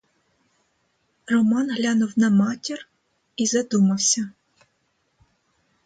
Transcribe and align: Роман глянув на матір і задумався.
Роман 1.27 1.69
глянув 1.69 2.13
на 2.19 2.29
матір 2.29 2.87
і 3.35 3.45
задумався. 3.47 4.31